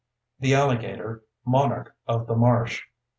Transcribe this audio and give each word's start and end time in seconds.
_The 0.41 0.55
Alligator: 0.55 1.25
Monarch 1.45 1.95
of 2.07 2.25
the 2.25 2.35
Marsh. 2.35 2.81